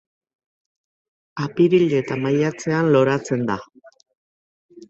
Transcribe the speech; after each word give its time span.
Apiril 1.43 1.93
eta 1.99 2.19
maiatzean 2.23 2.93
loratzen 2.97 3.47
da. 3.51 3.63